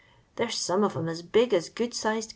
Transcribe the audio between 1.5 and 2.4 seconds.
as good sised